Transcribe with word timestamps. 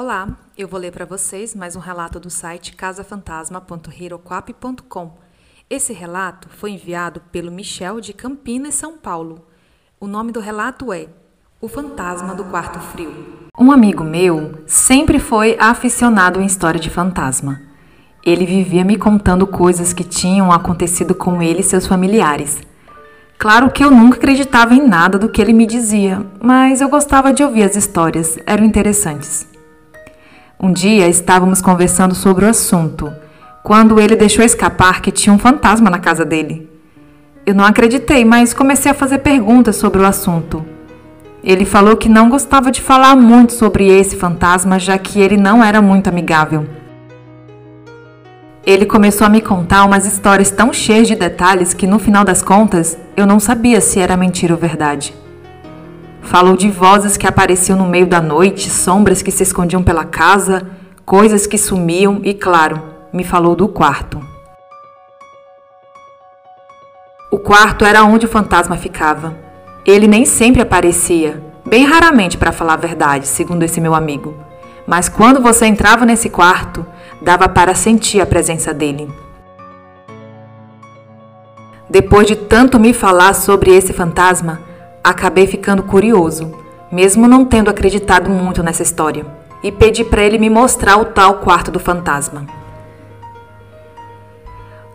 Olá, 0.00 0.28
eu 0.56 0.68
vou 0.68 0.78
ler 0.78 0.92
para 0.92 1.04
vocês 1.04 1.56
mais 1.56 1.74
um 1.74 1.80
relato 1.80 2.20
do 2.20 2.30
site 2.30 2.76
casafantasma.hiroquap.com. 2.76 5.10
Esse 5.68 5.92
relato 5.92 6.48
foi 6.50 6.70
enviado 6.70 7.20
pelo 7.32 7.50
Michel 7.50 8.00
de 8.00 8.12
Campinas, 8.12 8.76
São 8.76 8.96
Paulo. 8.96 9.44
O 9.98 10.06
nome 10.06 10.30
do 10.30 10.38
relato 10.38 10.92
é 10.92 11.08
O 11.60 11.66
Fantasma 11.66 12.32
do 12.32 12.44
Quarto 12.44 12.78
Frio. 12.78 13.12
Um 13.58 13.72
amigo 13.72 14.04
meu 14.04 14.62
sempre 14.68 15.18
foi 15.18 15.56
aficionado 15.58 16.40
em 16.40 16.46
história 16.46 16.78
de 16.78 16.90
fantasma. 16.90 17.60
Ele 18.24 18.46
vivia 18.46 18.84
me 18.84 18.96
contando 18.96 19.48
coisas 19.48 19.92
que 19.92 20.04
tinham 20.04 20.52
acontecido 20.52 21.12
com 21.12 21.42
ele 21.42 21.58
e 21.58 21.64
seus 21.64 21.88
familiares. 21.88 22.60
Claro 23.36 23.72
que 23.72 23.82
eu 23.82 23.90
nunca 23.90 24.16
acreditava 24.16 24.74
em 24.74 24.86
nada 24.86 25.18
do 25.18 25.28
que 25.28 25.42
ele 25.42 25.52
me 25.52 25.66
dizia, 25.66 26.24
mas 26.40 26.80
eu 26.80 26.88
gostava 26.88 27.32
de 27.32 27.42
ouvir 27.42 27.64
as 27.64 27.74
histórias, 27.74 28.38
eram 28.46 28.64
interessantes. 28.64 29.57
Um 30.60 30.72
dia 30.72 31.06
estávamos 31.06 31.62
conversando 31.62 32.16
sobre 32.16 32.44
o 32.44 32.48
assunto, 32.48 33.12
quando 33.62 34.00
ele 34.00 34.16
deixou 34.16 34.44
escapar 34.44 35.00
que 35.00 35.12
tinha 35.12 35.32
um 35.32 35.38
fantasma 35.38 35.88
na 35.88 36.00
casa 36.00 36.24
dele. 36.24 36.68
Eu 37.46 37.54
não 37.54 37.64
acreditei, 37.64 38.24
mas 38.24 38.52
comecei 38.52 38.90
a 38.90 38.94
fazer 38.94 39.18
perguntas 39.18 39.76
sobre 39.76 40.02
o 40.02 40.04
assunto. 40.04 40.66
Ele 41.44 41.64
falou 41.64 41.96
que 41.96 42.08
não 42.08 42.28
gostava 42.28 42.72
de 42.72 42.82
falar 42.82 43.14
muito 43.14 43.52
sobre 43.52 43.86
esse 43.86 44.16
fantasma, 44.16 44.80
já 44.80 44.98
que 44.98 45.20
ele 45.20 45.36
não 45.36 45.62
era 45.62 45.80
muito 45.80 46.08
amigável. 46.08 46.66
Ele 48.66 48.84
começou 48.84 49.28
a 49.28 49.30
me 49.30 49.40
contar 49.40 49.84
umas 49.84 50.06
histórias 50.06 50.50
tão 50.50 50.72
cheias 50.72 51.06
de 51.06 51.14
detalhes 51.14 51.72
que, 51.72 51.86
no 51.86 52.00
final 52.00 52.24
das 52.24 52.42
contas, 52.42 52.98
eu 53.16 53.28
não 53.28 53.38
sabia 53.38 53.80
se 53.80 54.00
era 54.00 54.16
mentira 54.16 54.54
ou 54.54 54.58
verdade. 54.58 55.14
Falou 56.28 56.58
de 56.58 56.68
vozes 56.68 57.16
que 57.16 57.26
apareciam 57.26 57.78
no 57.78 57.86
meio 57.86 58.06
da 58.06 58.20
noite, 58.20 58.68
sombras 58.68 59.22
que 59.22 59.30
se 59.30 59.42
escondiam 59.42 59.82
pela 59.82 60.04
casa, 60.04 60.68
coisas 61.02 61.46
que 61.46 61.56
sumiam 61.56 62.20
e, 62.22 62.34
claro, 62.34 62.82
me 63.10 63.24
falou 63.24 63.56
do 63.56 63.66
quarto. 63.66 64.20
O 67.32 67.38
quarto 67.38 67.82
era 67.82 68.04
onde 68.04 68.26
o 68.26 68.28
fantasma 68.28 68.76
ficava. 68.76 69.38
Ele 69.86 70.06
nem 70.06 70.26
sempre 70.26 70.60
aparecia, 70.60 71.42
bem 71.64 71.86
raramente 71.86 72.36
para 72.36 72.52
falar 72.52 72.74
a 72.74 72.76
verdade, 72.76 73.26
segundo 73.26 73.62
esse 73.62 73.80
meu 73.80 73.94
amigo. 73.94 74.36
Mas 74.86 75.08
quando 75.08 75.40
você 75.40 75.64
entrava 75.64 76.04
nesse 76.04 76.28
quarto, 76.28 76.84
dava 77.22 77.48
para 77.48 77.74
sentir 77.74 78.20
a 78.20 78.26
presença 78.26 78.74
dele. 78.74 79.10
Depois 81.88 82.26
de 82.26 82.36
tanto 82.36 82.78
me 82.78 82.92
falar 82.92 83.32
sobre 83.32 83.74
esse 83.74 83.94
fantasma, 83.94 84.67
Acabei 85.08 85.46
ficando 85.46 85.82
curioso, 85.82 86.52
mesmo 86.92 87.26
não 87.26 87.42
tendo 87.42 87.70
acreditado 87.70 88.28
muito 88.28 88.62
nessa 88.62 88.82
história, 88.82 89.24
e 89.62 89.72
pedi 89.72 90.04
para 90.04 90.22
ele 90.22 90.36
me 90.36 90.50
mostrar 90.50 90.98
o 90.98 91.06
tal 91.06 91.36
quarto 91.36 91.70
do 91.70 91.80
fantasma. 91.80 92.44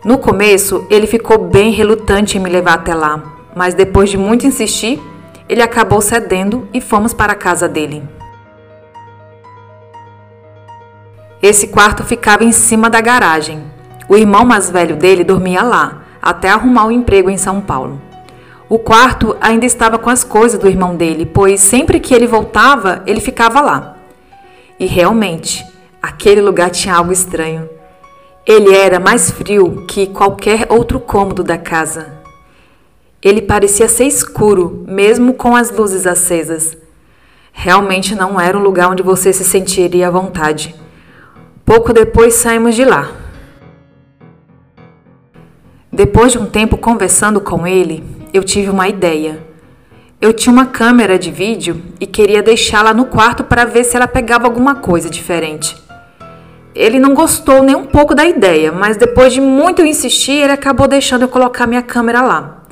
No 0.04 0.16
começo, 0.16 0.86
ele 0.88 1.08
ficou 1.08 1.36
bem 1.36 1.72
relutante 1.72 2.38
em 2.38 2.40
me 2.40 2.48
levar 2.48 2.74
até 2.74 2.94
lá, 2.94 3.24
mas 3.56 3.74
depois 3.74 4.08
de 4.08 4.16
muito 4.16 4.46
insistir, 4.46 5.02
ele 5.48 5.60
acabou 5.60 6.00
cedendo 6.00 6.68
e 6.72 6.80
fomos 6.80 7.12
para 7.12 7.32
a 7.32 7.36
casa 7.36 7.68
dele. 7.68 8.08
Esse 11.42 11.66
quarto 11.66 12.04
ficava 12.04 12.44
em 12.44 12.52
cima 12.52 12.88
da 12.88 13.00
garagem. 13.00 13.64
O 14.08 14.16
irmão 14.16 14.44
mais 14.44 14.70
velho 14.70 14.94
dele 14.94 15.24
dormia 15.24 15.64
lá, 15.64 16.04
até 16.22 16.50
arrumar 16.50 16.84
um 16.84 16.92
emprego 16.92 17.28
em 17.28 17.36
São 17.36 17.60
Paulo. 17.60 18.00
O 18.68 18.78
quarto 18.78 19.36
ainda 19.40 19.66
estava 19.66 19.98
com 19.98 20.08
as 20.08 20.24
coisas 20.24 20.58
do 20.58 20.68
irmão 20.68 20.96
dele, 20.96 21.26
pois 21.26 21.60
sempre 21.60 22.00
que 22.00 22.14
ele 22.14 22.26
voltava, 22.26 23.02
ele 23.06 23.20
ficava 23.20 23.60
lá. 23.60 23.96
E 24.80 24.86
realmente, 24.86 25.64
aquele 26.02 26.40
lugar 26.40 26.70
tinha 26.70 26.94
algo 26.94 27.12
estranho. 27.12 27.68
Ele 28.46 28.74
era 28.74 28.98
mais 28.98 29.30
frio 29.30 29.84
que 29.86 30.06
qualquer 30.06 30.66
outro 30.70 30.98
cômodo 30.98 31.42
da 31.42 31.58
casa. 31.58 32.14
Ele 33.22 33.40
parecia 33.40 33.88
ser 33.88 34.04
escuro, 34.04 34.84
mesmo 34.86 35.34
com 35.34 35.56
as 35.56 35.70
luzes 35.70 36.06
acesas. 36.06 36.76
Realmente 37.52 38.14
não 38.14 38.40
era 38.40 38.58
um 38.58 38.62
lugar 38.62 38.90
onde 38.90 39.02
você 39.02 39.32
se 39.32 39.44
sentiria 39.44 40.08
à 40.08 40.10
vontade. 40.10 40.74
Pouco 41.64 41.92
depois 41.92 42.34
saímos 42.34 42.74
de 42.74 42.84
lá. 42.84 43.12
Depois 45.90 46.32
de 46.32 46.38
um 46.38 46.46
tempo 46.46 46.76
conversando 46.76 47.40
com 47.40 47.66
ele, 47.66 48.04
eu 48.34 48.42
tive 48.42 48.68
uma 48.68 48.88
ideia. 48.88 49.38
Eu 50.20 50.32
tinha 50.32 50.52
uma 50.52 50.66
câmera 50.66 51.16
de 51.16 51.30
vídeo 51.30 51.80
e 52.00 52.06
queria 52.06 52.42
deixá-la 52.42 52.92
no 52.92 53.04
quarto 53.04 53.44
para 53.44 53.64
ver 53.64 53.84
se 53.84 53.94
ela 53.94 54.08
pegava 54.08 54.46
alguma 54.46 54.74
coisa 54.74 55.08
diferente. 55.08 55.76
Ele 56.74 56.98
não 56.98 57.14
gostou 57.14 57.62
nem 57.62 57.76
um 57.76 57.84
pouco 57.84 58.12
da 58.12 58.26
ideia, 58.26 58.72
mas 58.72 58.96
depois 58.96 59.32
de 59.32 59.40
muito 59.40 59.82
insistir, 59.86 60.32
ele 60.32 60.50
acabou 60.50 60.88
deixando 60.88 61.22
eu 61.22 61.28
colocar 61.28 61.68
minha 61.68 61.82
câmera 61.82 62.22
lá. 62.22 62.64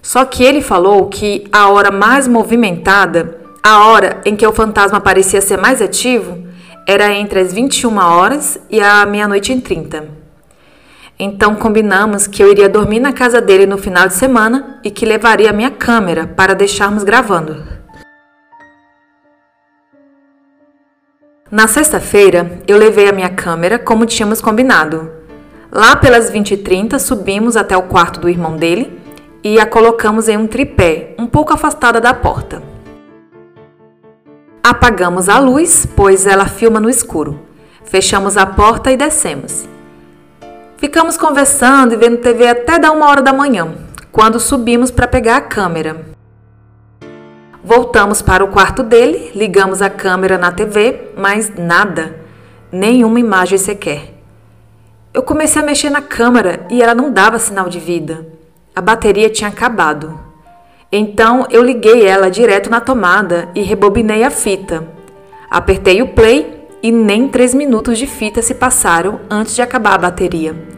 Só 0.00 0.24
que 0.24 0.44
ele 0.44 0.62
falou 0.62 1.08
que 1.08 1.44
a 1.50 1.68
hora 1.70 1.90
mais 1.90 2.28
movimentada, 2.28 3.40
a 3.60 3.86
hora 3.86 4.20
em 4.24 4.36
que 4.36 4.46
o 4.46 4.52
fantasma 4.52 5.00
parecia 5.00 5.40
ser 5.40 5.58
mais 5.58 5.82
ativo, 5.82 6.46
era 6.86 7.12
entre 7.12 7.40
as 7.40 7.52
21 7.52 7.98
horas 7.98 8.60
e 8.70 8.80
a 8.80 9.04
meia-noite 9.04 9.52
em 9.52 9.60
30. 9.60 10.23
Então 11.18 11.54
combinamos 11.54 12.26
que 12.26 12.42
eu 12.42 12.50
iria 12.50 12.68
dormir 12.68 12.98
na 12.98 13.12
casa 13.12 13.40
dele 13.40 13.66
no 13.66 13.78
final 13.78 14.08
de 14.08 14.14
semana 14.14 14.80
e 14.82 14.90
que 14.90 15.06
levaria 15.06 15.52
minha 15.52 15.70
câmera 15.70 16.26
para 16.26 16.54
deixarmos 16.54 17.04
gravando. 17.04 17.62
Na 21.50 21.68
sexta-feira, 21.68 22.58
eu 22.66 22.76
levei 22.76 23.08
a 23.08 23.12
minha 23.12 23.28
câmera 23.28 23.78
como 23.78 24.06
tínhamos 24.06 24.40
combinado. 24.40 25.12
Lá 25.70 25.94
pelas 25.94 26.30
20h30, 26.32 26.98
subimos 26.98 27.56
até 27.56 27.76
o 27.76 27.82
quarto 27.82 28.18
do 28.18 28.28
irmão 28.28 28.56
dele 28.56 28.98
e 29.42 29.60
a 29.60 29.66
colocamos 29.66 30.28
em 30.28 30.36
um 30.36 30.48
tripé, 30.48 31.14
um 31.16 31.26
pouco 31.26 31.52
afastada 31.52 32.00
da 32.00 32.12
porta. 32.12 32.60
Apagamos 34.62 35.28
a 35.28 35.38
luz, 35.38 35.86
pois 35.94 36.26
ela 36.26 36.46
filma 36.46 36.80
no 36.80 36.90
escuro. 36.90 37.38
Fechamos 37.84 38.36
a 38.36 38.46
porta 38.46 38.90
e 38.90 38.96
descemos. 38.96 39.68
Ficamos 40.84 41.16
conversando 41.16 41.94
e 41.94 41.96
vendo 41.96 42.18
TV 42.18 42.46
até 42.46 42.78
dar 42.78 42.92
uma 42.92 43.08
hora 43.08 43.22
da 43.22 43.32
manhã, 43.32 43.72
quando 44.12 44.38
subimos 44.38 44.90
para 44.90 45.08
pegar 45.08 45.36
a 45.38 45.40
câmera. 45.40 46.04
Voltamos 47.64 48.20
para 48.20 48.44
o 48.44 48.48
quarto 48.48 48.82
dele, 48.82 49.32
ligamos 49.34 49.80
a 49.80 49.88
câmera 49.88 50.36
na 50.36 50.52
TV, 50.52 51.12
mas 51.16 51.50
nada, 51.56 52.14
nenhuma 52.70 53.18
imagem 53.18 53.56
sequer. 53.56 54.12
Eu 55.14 55.22
comecei 55.22 55.62
a 55.62 55.64
mexer 55.64 55.88
na 55.88 56.02
câmera 56.02 56.66
e 56.68 56.82
ela 56.82 56.94
não 56.94 57.10
dava 57.10 57.38
sinal 57.38 57.70
de 57.70 57.80
vida. 57.80 58.26
A 58.76 58.82
bateria 58.82 59.30
tinha 59.30 59.48
acabado. 59.48 60.20
Então 60.92 61.46
eu 61.50 61.62
liguei 61.62 62.06
ela 62.06 62.30
direto 62.30 62.68
na 62.68 62.82
tomada 62.82 63.48
e 63.54 63.62
rebobinei 63.62 64.22
a 64.22 64.28
fita. 64.28 64.86
Apertei 65.50 66.02
o 66.02 66.08
play 66.08 66.68
e 66.82 66.92
nem 66.92 67.26
três 67.26 67.54
minutos 67.54 67.96
de 67.96 68.06
fita 68.06 68.42
se 68.42 68.54
passaram 68.54 69.22
antes 69.30 69.54
de 69.54 69.62
acabar 69.62 69.94
a 69.94 69.98
bateria. 69.98 70.73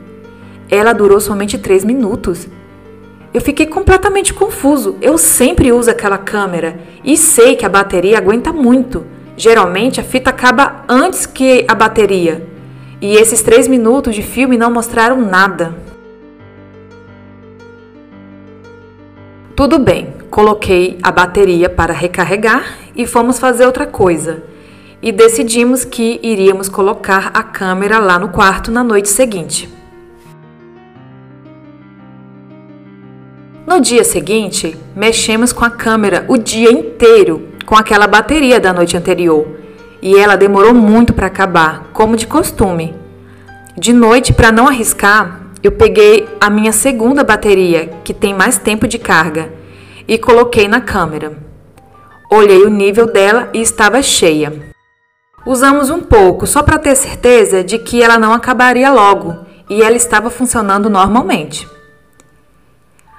Ela 0.71 0.93
durou 0.93 1.21
somente 1.21 1.59
3 1.59 1.84
minutos. 1.84 2.49
Eu 3.32 3.41
fiquei 3.41 3.66
completamente 3.66 4.32
confuso. 4.32 4.97
Eu 5.00 5.19
sempre 5.19 5.71
uso 5.71 5.91
aquela 5.91 6.19
câmera 6.19 6.78
e 7.04 7.16
sei 7.16 7.54
que 7.54 7.66
a 7.66 7.69
bateria 7.69 8.19
aguenta 8.19 8.53
muito. 8.53 9.05
Geralmente 9.37 10.00
a 10.00 10.05
fita 10.05 10.31
acaba 10.31 10.84
antes 10.88 11.26
que 11.26 11.65
a 11.69 11.75
bateria. 11.75 12.47
E 13.00 13.15
esses 13.16 13.43
3 13.43 13.69
minutos 13.69 14.15
de 14.15 14.22
filme 14.22 14.56
não 14.56 14.71
mostraram 14.71 15.21
nada. 15.21 15.75
Tudo 19.55 19.78
bem, 19.78 20.15
coloquei 20.31 20.99
a 21.03 21.10
bateria 21.10 21.69
para 21.69 21.93
recarregar 21.93 22.78
e 22.94 23.06
fomos 23.06 23.38
fazer 23.38 23.66
outra 23.66 23.87
coisa. 23.87 24.43
E 25.03 25.12
decidimos 25.12 25.84
que 25.84 26.19
iríamos 26.22 26.69
colocar 26.69 27.31
a 27.35 27.43
câmera 27.43 27.99
lá 27.99 28.19
no 28.19 28.31
quarto 28.31 28.70
na 28.70 28.82
noite 28.82 29.08
seguinte. 29.08 29.75
No 33.76 33.82
dia 33.82 34.05
seguinte, 34.05 34.75
mexemos 34.96 35.52
com 35.52 35.62
a 35.62 35.69
câmera 35.69 36.25
o 36.28 36.38
dia 36.38 36.73
inteiro 36.73 37.50
com 37.67 37.76
aquela 37.76 38.06
bateria 38.06 38.58
da 38.58 38.73
noite 38.73 38.96
anterior 38.96 39.46
e 40.00 40.17
ela 40.17 40.34
demorou 40.34 40.73
muito 40.73 41.12
para 41.12 41.26
acabar, 41.26 41.90
como 41.93 42.17
de 42.17 42.26
costume. 42.26 42.94
De 43.76 43.93
noite, 43.93 44.32
para 44.32 44.50
não 44.50 44.67
arriscar, 44.67 45.43
eu 45.62 45.73
peguei 45.73 46.26
a 46.40 46.49
minha 46.49 46.73
segunda 46.73 47.23
bateria, 47.23 47.90
que 48.02 48.14
tem 48.14 48.32
mais 48.32 48.56
tempo 48.56 48.88
de 48.88 48.99
carga, 48.99 49.52
e 50.08 50.17
coloquei 50.17 50.67
na 50.67 50.81
câmera. 50.81 51.37
Olhei 52.32 52.62
o 52.62 52.70
nível 52.70 53.12
dela 53.12 53.50
e 53.52 53.61
estava 53.61 54.00
cheia. 54.00 54.55
Usamos 55.46 55.90
um 55.90 56.00
pouco 56.00 56.46
só 56.46 56.62
para 56.62 56.78
ter 56.78 56.96
certeza 56.96 57.62
de 57.62 57.76
que 57.76 58.02
ela 58.02 58.19
não 58.19 58.32
acabaria 58.32 58.90
logo 58.90 59.37
e 59.69 59.82
ela 59.82 59.96
estava 59.96 60.31
funcionando 60.31 60.88
normalmente. 60.88 61.75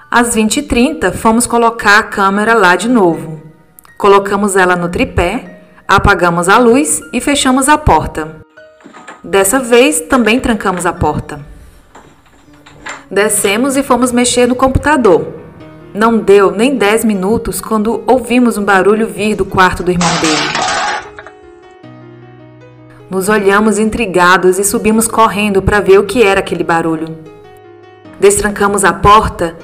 Às 0.10 0.36
20h30, 0.36 1.12
fomos 1.14 1.46
colocar 1.46 2.00
a 2.00 2.04
câmera 2.04 2.54
lá 2.54 2.76
de 2.76 2.88
novo. 2.88 3.42
Colocamos 3.98 4.56
ela 4.56 4.76
no 4.76 4.90
tripé, 4.90 5.58
Apagamos 5.88 6.50
a 6.50 6.58
luz 6.58 7.00
e 7.14 7.22
fechamos 7.22 7.70
a 7.70 7.78
porta. 7.78 8.42
Dessa 9.24 9.58
vez 9.58 10.02
também 10.02 10.38
trancamos 10.38 10.86
a 10.86 10.92
porta. 10.92 11.40
Descemos 13.10 13.78
e 13.78 13.84
fomos 13.84 14.12
mexer 14.12 14.50
no 14.50 14.56
computador. 14.56 15.34
Não 15.94 16.18
deu 16.18 16.52
nem 16.52 16.76
10 16.76 17.06
minutos 17.06 17.62
quando 17.62 18.04
ouvimos 18.06 18.58
um 18.58 18.66
barulho 18.66 19.08
vir 19.08 19.34
do 19.34 19.46
quarto 19.46 19.82
do 19.82 19.90
irmão 19.90 20.14
dele. 20.20 20.52
Nos 23.10 23.30
olhamos 23.30 23.80
intrigados 23.80 24.60
e 24.60 24.66
subimos 24.66 25.08
correndo 25.08 25.62
para 25.62 25.80
ver 25.80 26.00
o 26.00 26.06
que 26.06 26.22
era 26.22 26.42
aquele 26.42 26.66
barulho. 26.66 27.18
Destrancamos 28.20 28.84
a 28.84 28.92
porta 28.92 29.56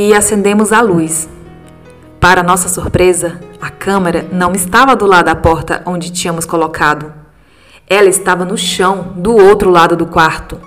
e 0.00 0.14
acendemos 0.14 0.72
a 0.72 0.80
luz. 0.80 1.28
Para 2.20 2.40
nossa 2.40 2.68
surpresa, 2.68 3.40
a 3.60 3.68
câmera 3.68 4.28
não 4.30 4.52
estava 4.52 4.94
do 4.94 5.04
lado 5.04 5.24
da 5.24 5.34
porta 5.34 5.82
onde 5.84 6.12
tínhamos 6.12 6.44
colocado. 6.44 7.12
Ela 7.84 8.08
estava 8.08 8.44
no 8.44 8.56
chão, 8.56 9.12
do 9.16 9.34
outro 9.34 9.70
lado 9.70 9.96
do 9.96 10.06
quarto. 10.06 10.60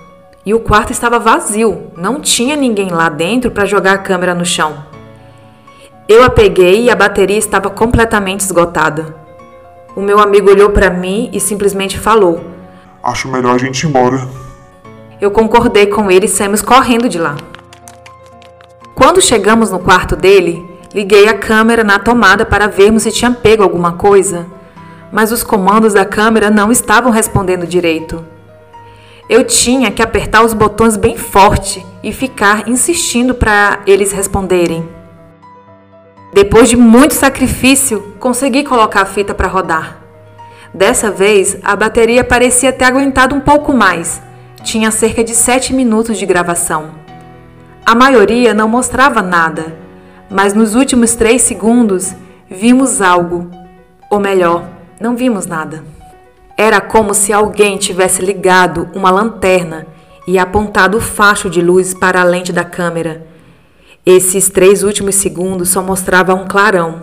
E 0.44 0.52
o 0.52 0.60
quarto 0.60 0.92
estava 0.92 1.18
vazio, 1.18 1.92
não 1.96 2.20
tinha 2.20 2.54
ninguém 2.56 2.90
lá 2.90 3.08
dentro 3.08 3.50
para 3.50 3.64
jogar 3.64 3.94
a 3.94 3.98
câmera 3.98 4.34
no 4.34 4.44
chão. 4.44 4.84
Eu 6.06 6.22
a 6.24 6.28
peguei 6.28 6.82
e 6.82 6.90
a 6.90 6.94
bateria 6.94 7.38
estava 7.38 7.70
completamente 7.70 8.40
esgotada. 8.40 9.16
O 9.96 10.02
meu 10.02 10.18
amigo 10.18 10.50
olhou 10.50 10.68
para 10.68 10.90
mim 10.90 11.30
e 11.32 11.40
simplesmente 11.40 11.98
falou: 11.98 12.44
Acho 13.02 13.28
melhor 13.28 13.54
a 13.54 13.58
gente 13.58 13.82
ir 13.82 13.86
embora. 13.86 14.28
Eu 15.18 15.30
concordei 15.30 15.86
com 15.86 16.10
ele 16.10 16.26
e 16.26 16.28
saímos 16.28 16.60
correndo 16.60 17.08
de 17.08 17.18
lá. 17.18 17.34
Quando 18.94 19.22
chegamos 19.22 19.70
no 19.70 19.78
quarto 19.78 20.14
dele, 20.14 20.64
liguei 20.92 21.26
a 21.26 21.36
câmera 21.36 21.82
na 21.82 21.98
tomada 21.98 22.44
para 22.44 22.66
vermos 22.66 23.04
se 23.04 23.10
tinha 23.10 23.30
pego 23.30 23.62
alguma 23.62 23.92
coisa, 23.92 24.46
mas 25.10 25.32
os 25.32 25.42
comandos 25.42 25.94
da 25.94 26.04
câmera 26.04 26.50
não 26.50 26.70
estavam 26.70 27.10
respondendo 27.10 27.66
direito. 27.66 28.24
Eu 29.28 29.44
tinha 29.44 29.90
que 29.90 30.02
apertar 30.02 30.44
os 30.44 30.52
botões 30.52 30.96
bem 30.96 31.16
forte 31.16 31.84
e 32.02 32.12
ficar 32.12 32.68
insistindo 32.68 33.34
para 33.34 33.80
eles 33.86 34.12
responderem. 34.12 34.86
Depois 36.34 36.68
de 36.68 36.76
muito 36.76 37.14
sacrifício, 37.14 38.14
consegui 38.18 38.62
colocar 38.62 39.02
a 39.02 39.06
fita 39.06 39.34
para 39.34 39.48
rodar. 39.48 39.98
Dessa 40.72 41.10
vez, 41.10 41.56
a 41.62 41.74
bateria 41.76 42.24
parecia 42.24 42.72
ter 42.72 42.84
aguentado 42.84 43.34
um 43.34 43.40
pouco 43.40 43.72
mais. 43.72 44.20
Tinha 44.62 44.90
cerca 44.90 45.24
de 45.24 45.34
7 45.34 45.74
minutos 45.74 46.18
de 46.18 46.24
gravação. 46.24 47.01
A 47.84 47.96
maioria 47.96 48.54
não 48.54 48.68
mostrava 48.68 49.20
nada, 49.20 49.76
mas 50.30 50.54
nos 50.54 50.76
últimos 50.76 51.16
3 51.16 51.42
segundos 51.42 52.14
vimos 52.48 53.02
algo. 53.02 53.50
Ou 54.08 54.20
melhor, 54.20 54.68
não 55.00 55.16
vimos 55.16 55.46
nada. 55.46 55.82
Era 56.56 56.80
como 56.80 57.12
se 57.12 57.32
alguém 57.32 57.76
tivesse 57.76 58.22
ligado 58.22 58.88
uma 58.94 59.10
lanterna 59.10 59.84
e 60.28 60.38
apontado 60.38 60.98
o 60.98 61.00
facho 61.00 61.50
de 61.50 61.60
luz 61.60 61.92
para 61.92 62.20
a 62.20 62.24
lente 62.24 62.52
da 62.52 62.62
câmera. 62.62 63.26
Esses 64.06 64.48
três 64.48 64.84
últimos 64.84 65.16
segundos 65.16 65.70
só 65.70 65.82
mostravam 65.82 66.42
um 66.42 66.46
clarão. 66.46 67.02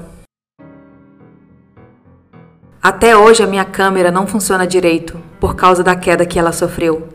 Até 2.81 3.17
hoje 3.17 3.43
a 3.43 3.47
minha 3.47 3.65
câmera 3.65 4.11
não 4.11 4.25
funciona 4.25 4.65
direito 4.65 5.19
por 5.41 5.57
causa 5.57 5.83
da 5.83 5.93
queda 5.93 6.25
que 6.25 6.39
ela 6.39 6.53
sofreu. 6.53 7.09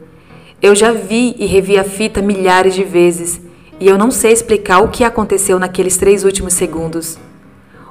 Eu 0.61 0.75
já 0.75 0.93
vi 0.93 1.34
e 1.38 1.46
revi 1.46 1.78
a 1.78 1.84
fita 1.84 2.20
milhares 2.20 2.75
de 2.75 2.84
vezes 2.84 3.44
e 3.81 3.88
eu 3.88 3.99
não 3.99 4.11
sei 4.11 4.32
explicar 4.32 4.81
o 4.81 4.88
que 4.88 5.05
aconteceu 5.05 5.59
naqueles 5.59 5.97
três 5.97 6.25
últimos 6.25 6.55
segundos. 6.55 7.19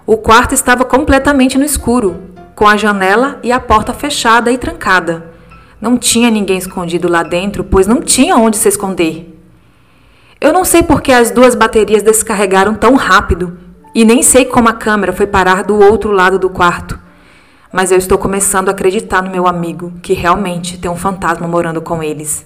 O 0.05 0.17
quarto 0.17 0.53
estava 0.53 0.83
completamente 0.83 1.57
no 1.57 1.63
escuro, 1.63 2.19
com 2.55 2.67
a 2.67 2.77
janela 2.77 3.39
e 3.43 3.51
a 3.51 3.59
porta 3.59 3.93
fechada 3.93 4.51
e 4.51 4.57
trancada. 4.57 5.31
Não 5.79 5.97
tinha 5.97 6.29
ninguém 6.29 6.57
escondido 6.57 7.09
lá 7.09 7.23
dentro, 7.23 7.63
pois 7.63 7.87
não 7.87 8.01
tinha 8.01 8.37
onde 8.37 8.57
se 8.57 8.69
esconder. 8.69 9.37
Eu 10.39 10.51
não 10.51 10.65
sei 10.65 10.83
por 10.83 11.01
que 11.01 11.11
as 11.11 11.31
duas 11.31 11.55
baterias 11.55 12.03
descarregaram 12.03 12.75
tão 12.75 12.95
rápido 12.95 13.57
e 13.95 14.03
nem 14.03 14.21
sei 14.23 14.45
como 14.45 14.69
a 14.69 14.73
câmera 14.73 15.13
foi 15.13 15.27
parar 15.27 15.63
do 15.63 15.79
outro 15.79 16.11
lado 16.11 16.37
do 16.37 16.49
quarto. 16.49 16.99
Mas 17.71 17.91
eu 17.91 17.97
estou 17.97 18.17
começando 18.17 18.69
a 18.69 18.71
acreditar 18.71 19.21
no 19.21 19.31
meu 19.31 19.47
amigo, 19.47 19.93
que 20.01 20.13
realmente 20.13 20.77
tem 20.77 20.91
um 20.91 20.95
fantasma 20.95 21.47
morando 21.47 21.81
com 21.81 22.03
eles. 22.03 22.45